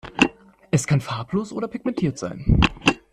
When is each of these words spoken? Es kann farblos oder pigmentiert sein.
Es 0.71 0.87
kann 0.87 0.99
farblos 0.99 1.53
oder 1.53 1.67
pigmentiert 1.67 2.17
sein. 2.17 2.59